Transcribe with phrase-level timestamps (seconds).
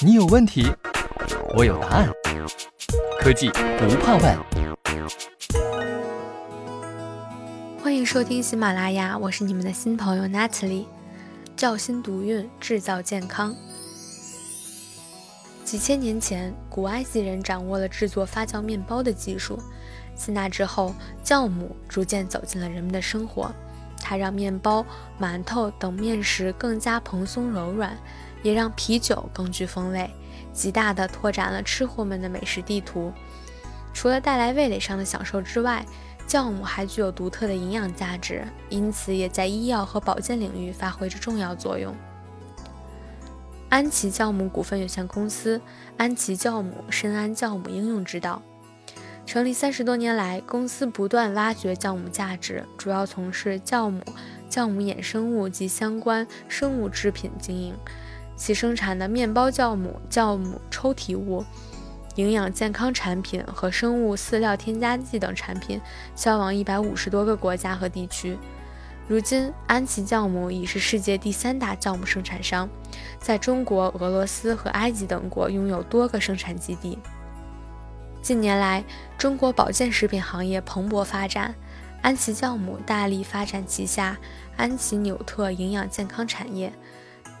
[0.00, 0.70] 你有问题，
[1.56, 2.08] 我有答案。
[3.20, 4.38] 科技不怕问。
[7.82, 10.86] 欢迎收听喜马拉雅，我是你们的新朋友 Natalie。
[11.56, 13.54] 教心独韵，制造健康。
[15.64, 19.58] 几千年前，古埃及人掌握了制作发酵面包的技术。
[20.14, 20.94] 自那之后，
[21.24, 23.50] 酵母逐渐走进了人们的生活。
[24.04, 24.84] 它让面包、
[25.20, 27.96] 馒头等面食更加蓬松柔软，
[28.42, 30.10] 也让啤酒更具风味，
[30.52, 33.12] 极大地拓展了吃货们的美食地图。
[33.94, 35.84] 除了带来味蕾上的享受之外，
[36.26, 41.94] 酵母还具有独特的营养价值，因此也在医药和保健领域发挥着重要作用。
[43.68, 45.60] 安琪酵母股份有限公司，
[45.96, 48.42] 安琪酵母深谙酵母应用之道。
[49.24, 54.02] 成立三十多年来，公司不断挖掘酵母价值，主要从事酵母、
[54.50, 57.74] 酵母衍生物及相关生物制品经营。
[58.44, 61.44] 其生产的面包酵母、酵母抽提物、
[62.16, 65.80] 营养健康产品和生物饲料添加剂等产品
[66.16, 68.36] 销往一百五十多个国家和地区。
[69.06, 72.68] 如今，安琪酵母已是世界第三大酵母生产商，
[73.20, 76.98] 在中国、俄罗斯和埃及等国拥有多个生产基地。
[78.22, 78.82] 近年来，
[79.16, 81.54] 中国保健食品行业蓬勃发展，
[82.00, 84.16] 安琪酵母大力发展旗下
[84.56, 86.72] 安琪纽特营养健康产业，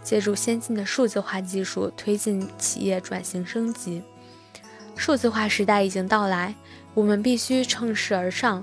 [0.02, 4.02] 借助先进的数字化技术推进企业转型升级。
[4.96, 6.54] 数字化时代已经到来，
[6.94, 8.62] 我们必须乘势而上，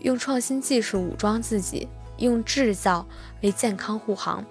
[0.00, 1.88] 用创新技术武装自己，
[2.18, 3.06] 用制造
[3.42, 4.44] 为健康护航。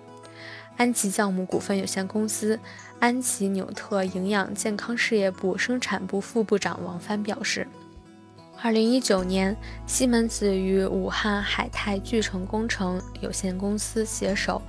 [0.78, 2.60] 安琪酵母股份有限公司。
[3.00, 7.66] 安琪纽特营养健康事业部生产部副部长王帆表示，
[8.62, 9.56] 二零一九年，
[9.88, 14.62] 西门子与武汉海泰聚成工程有限公司携手，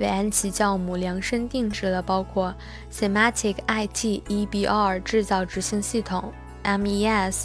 [0.00, 2.52] 为安琪酵母量身定制了包括
[2.92, 6.32] Sematic IT EBR 制造执行系统
[6.64, 7.44] MES，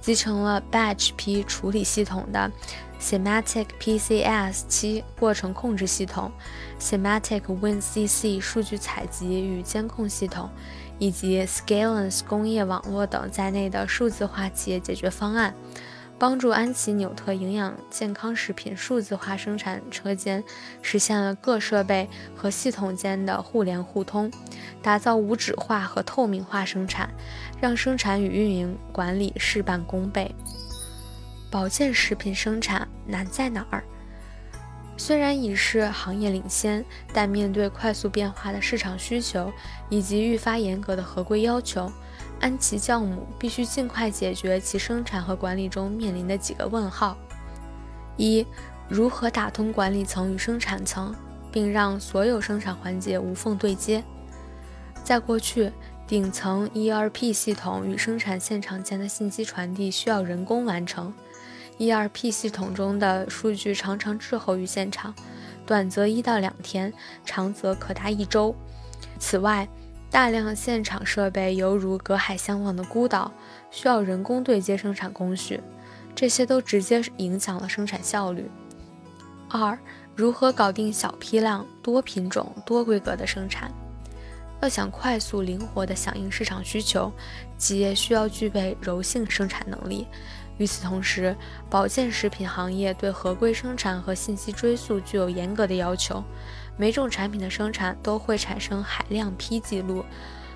[0.00, 2.50] 集成了 Batch P 处理系统的。
[3.04, 6.32] Sematic PCS 七过程控制系统、
[6.80, 10.48] Sematic WinCC 数据采集与监控系统，
[10.98, 15.54] 以及 Scalance 工业网络等在内的数字化企业解决方案，
[16.18, 20.42] 帮助安琪纽特营养健康食品数字化生产车间
[20.80, 24.32] 实现了各设备和系统间的互联互通，
[24.80, 27.10] 打造无纸化和透明化生产，
[27.60, 30.34] 让生产与运营管理事半功倍。
[31.54, 33.84] 保健食品生产难在哪儿？
[34.96, 39.52] 虽然已是行业领先，但面对快速变化的市场需求
[39.88, 41.92] 以及愈发严格的合规要求，
[42.40, 47.16] 安琪酵母必须尽快解决其生产和管理中面临的几个问号：
[48.16, 48.44] 一、
[48.88, 51.14] 如何打通管理层与生产层，
[51.52, 54.02] 并让所有生产环节无缝对接？
[55.04, 55.70] 在过去，
[56.04, 61.14] 顶层 ERP 系统与生产现场间的信息传递需要人工完成。
[61.78, 65.14] ERP 系统中的数据常常滞后于现场，
[65.66, 66.92] 短则一到两天，
[67.24, 68.54] 长则可达一周。
[69.18, 69.68] 此外，
[70.10, 73.32] 大量现场设备犹如隔海相望的孤岛，
[73.70, 75.60] 需要人工对接生产工序，
[76.14, 78.48] 这些都直接影响了生产效率。
[79.48, 79.76] 二、
[80.14, 83.72] 如何搞定小批量、多品种、多规格的生产？
[84.60, 87.12] 要想快速灵活地响应市场需求，
[87.58, 90.06] 企业需要具备柔性生产能力。
[90.58, 91.36] 与此同时，
[91.68, 96.22] 保健食品行业对合规生产和信息追溯具有严格的要求。
[96.76, 100.04] 每种产品的生产都会产生海量批记录，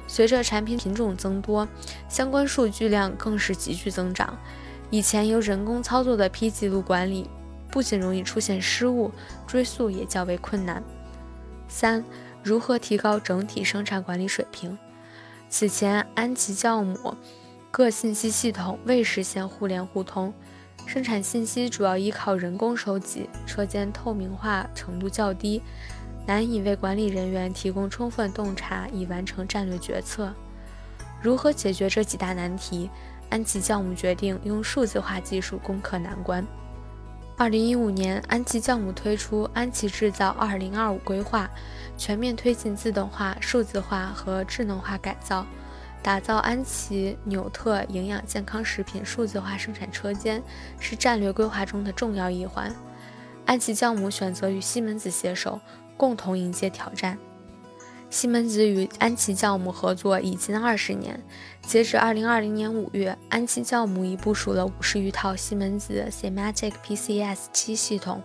[0.07, 1.67] 随着产品品种增多，
[2.09, 4.37] 相关数据量更是急剧增长。
[4.91, 7.29] 以前由人工操作的批记录管理，
[7.71, 9.11] 不仅容易出现失误，
[9.47, 10.83] 追溯也较为困难。
[11.69, 12.05] 三、
[12.43, 14.79] 如何提高整体生产管理水平？
[15.49, 17.15] 此前，安琪酵母。
[17.71, 20.33] 各信息系统未实现互联互通，
[20.87, 25.63] 生产信息主要依靠人工收集，车间透明化程度较低，
[26.27, 30.33] 难以为管理人员提供充分洞察以完成战略决策。
[31.23, 32.91] 如何解决这几大难题？
[33.31, 36.45] 安琪酵母决定用数字化技术攻克难关。
[37.37, 41.49] 二零一五年，安琪酵母推出“安琪制造二零二五”规划，
[41.99, 45.47] 全面推进自动化、数字化和智能化改造。
[46.03, 50.43] 打造安琪纽特营养健康食品数字化生产车间
[50.79, 52.75] 是战略规划中的重要一环。
[53.45, 55.61] 安琪酵母选择与西门子携手，
[55.97, 57.19] 共同迎接挑战。
[58.11, 61.23] 西门子与安琪酵母合作已近二十年，
[61.63, 68.23] 截止二零二零年五月，安琪酵母已部署了五十余套西门子 Sematic PCS 七系统，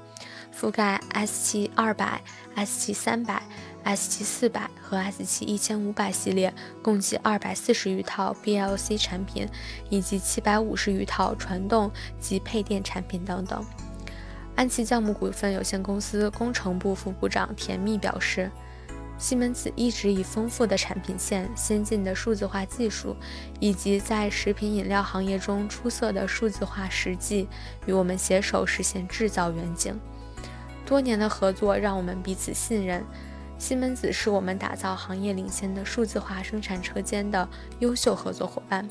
[0.58, 2.22] 覆盖 S 七二百、
[2.56, 3.44] S 七三百、
[3.86, 9.48] S7 400和 S7 1500系列共计240余套 BLC 产品，
[9.90, 13.66] 以及750余套传动及配电产品等等。
[14.56, 18.52] 安琪酵母股份有限公司工程部副部长田蜜表示，
[19.18, 23.16] 西门子一直以丰富的产品线、先进的数字化技术，
[23.60, 27.48] 以及在食品饮料行业中出色的数字化实际，
[27.86, 30.00] 与我们携手实现制造远景。
[30.86, 33.04] 多年的合作让我们彼此信任。
[33.58, 37.48] 西门子是我们打造行业领先的数字化生产车间的
[37.80, 38.90] 优秀合作伙伴，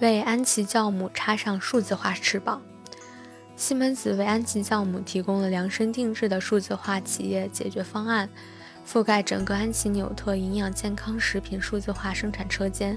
[0.00, 2.62] 为安琪酵母插上数字化翅膀。
[3.56, 8.28] 西门子为安琪酵母提供了量身定制的数字化企业解决方案，
[8.86, 12.96] 覆盖整个安琪纽特营养健康食品数字化生产车间。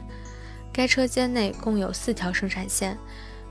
[0.72, 2.98] 该车间内共有四条生产线。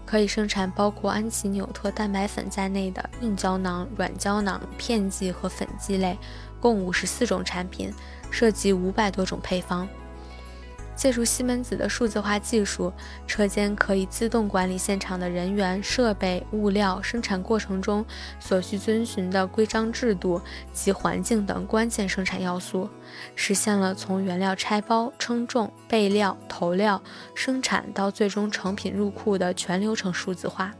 [0.04, 6.18] 可以生产包括安琪纽特蛋白粉在内的硬胶囊、软胶囊、片剂和粉剂类，
[6.62, 7.92] 共五十四种产品，
[8.30, 9.86] 涉及五百多种配方。
[10.94, 12.92] 借助西门子的数字化技术，
[13.26, 18.04] 车间可以自动管理现场的人员、设备、物料、生产过程中
[18.38, 20.40] 所需遵循的规章制度
[20.72, 22.88] 及环境等关键生产要素，
[23.34, 27.02] 实现了从原料拆包、称重、备料、投料、
[27.34, 30.72] 生产到最终成品入库的全流程数字化。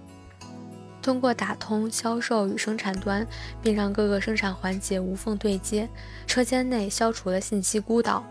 [1.02, 3.26] 通过打通销售与生产端，
[3.60, 5.88] 并让各个生产环节无缝对接，
[6.26, 8.24] 车间内消除了信息孤岛。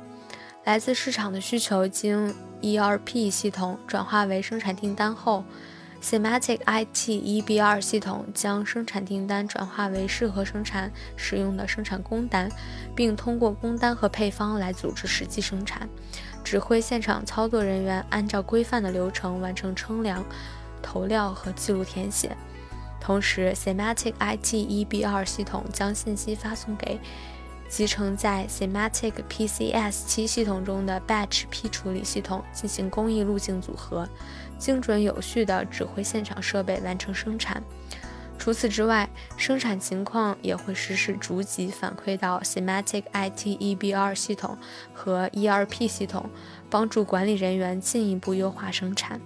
[0.64, 5.44] 来自市场的需求经 ERP 系统转化为生产订单后
[6.02, 12.50] ，Sematic IT EBR 系统将生产订单转化为适合生产使用的生产工单，
[12.96, 15.90] 并通过工单和配方来组织实际生产，
[16.44, 20.24] 指挥现场操作人员按照规范的流程完成称量、
[20.82, 22.38] 投料和记录填写。
[23.02, 27.00] 同时，Semantic IT EBR 系统将信息发送给。
[27.68, 34.06] 集成在 Semantic PCS 七系统中的 Batch P 处理系统进行工艺路径组合，
[34.60, 37.64] 精准有序地指挥现场设备完成生产。
[38.38, 44.58] 除此之外，生产情况也会实时逐级反馈到 Semantic IT EBR 系统
[44.94, 46.30] 和 ERP 系统，
[46.70, 49.22] 帮助管理人员进一步优化生产。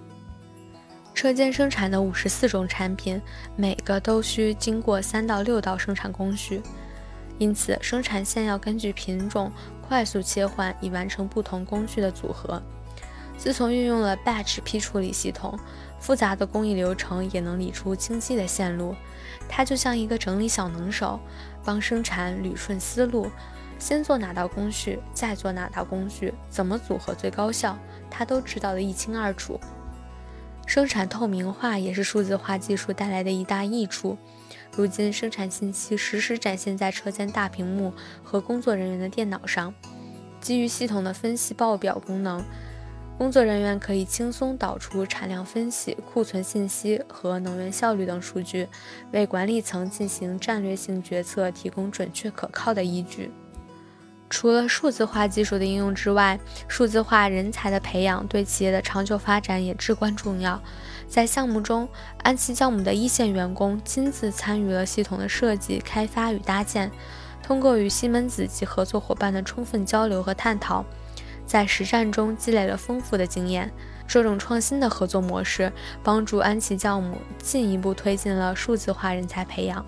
[1.16, 3.20] 车间生产的五十四种产品，
[3.56, 6.62] 每个都需经过三到六道生产工序。
[7.38, 9.50] 因此，生产线要根据品种
[9.88, 12.62] 快速切换，以完成不同工序的组合。
[13.38, 15.58] 自从运用了 Batch 批处理系统，
[16.00, 18.94] 复杂的工艺流程也能理出清晰的线路。
[19.48, 21.20] 它就像一个整理小能手，
[21.64, 23.32] 帮生产捋顺思路。
[23.80, 27.78] 先做哪道工序，再做哪道工序，怎么组合最高效，
[28.10, 29.60] 它都知道得一清二楚。
[30.66, 34.18] 生产透明化也是数字化技术带来的一大益处。
[34.76, 39.74] 如今，生产信息实时展现在车间大屏幕和工作人员的电脑上。
[40.42, 42.44] 基于系统的分析报表功能，
[43.18, 48.68] 工作人员可以轻松导出产量分析、库存信息和能源效率等数据，
[49.12, 53.32] 为管理层进行战略性决策提供准确可靠的依据。
[54.30, 60.62] 除了数字化技术的应用之外，数字化人才的培养对企业的长久发展也至关重要。
[61.08, 61.88] 在项目中，
[62.24, 66.92] 安琪酵母的一线员工亲自参与了系统的设计、开发与搭建。
[67.44, 70.84] 通过与西门子及合作伙伴的充分交流和探讨，
[71.46, 73.72] 在实战中积累了丰富的经验。
[74.08, 75.72] 这种创新的合作模式，
[76.04, 79.86] 帮助安琪酵母进一步推进了数字化人才培养。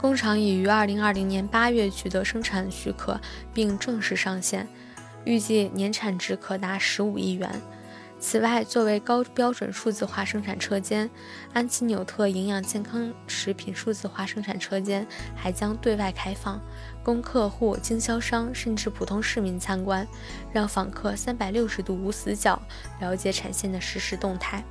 [0.00, 3.20] 工厂已于二零二零年八月取得生产许可，
[3.52, 4.68] 并正式上线，
[5.24, 7.50] 预计年产值可达十五亿元。
[8.18, 11.08] 此外，作为高标准数字化生产车间，
[11.52, 16.58] 安琪纽特营养健康食品数字化生产车间还将对外开放，
[17.02, 20.06] 供客户、经销商甚至普通市民参观，
[20.50, 22.60] 让访客三百六十度无死角
[23.00, 24.64] 了解产线的实时动态。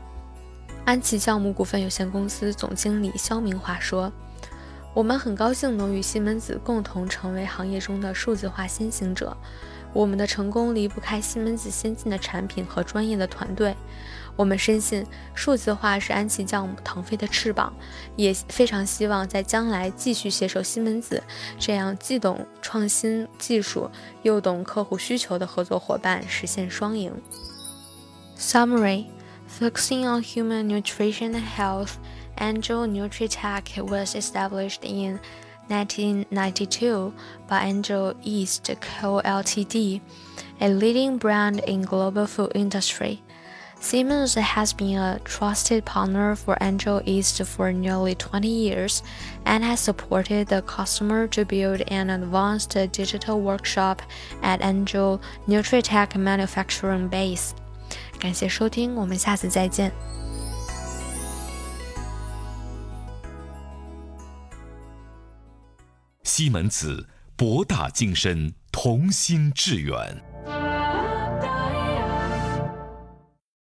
[0.84, 4.12] 安琪酵母股份有限公司总经理肖明华说
[4.96, 9.38] ：“我们很高兴能与西门子共同成为行业中的数字化先行者。”
[9.94, 13.74] 我们的成功离不开西门子先进的产品和专业的团队。
[14.36, 17.74] 我们深信数字化是安琪酵母腾飞的翅膀，
[18.18, 21.24] 也非常希望在将来继续携手西门子
[21.58, 23.90] 这样既懂创新技术
[24.24, 27.14] 又懂客户需求的合作伙伴，实现双赢。
[28.38, 29.06] Summary:
[29.48, 31.94] Focusing on human nutrition and health,
[32.39, 35.21] Angel NutriTech was established in
[35.69, 37.13] 1992
[37.47, 39.21] by Angel East Co.
[39.23, 40.01] Ltd.,
[40.61, 43.23] a leading brand in global food industry.
[43.83, 49.03] Siemens has been a trusted partner for Angel East for nearly 20 years
[49.47, 54.03] and has supported the customer to build an advanced digital workshop
[54.43, 57.55] at Angel Nutritech manufacturing base.
[58.19, 59.91] 感谢收听，我们下次再见。
[66.38, 70.22] 西门子，博大精深，同心致远。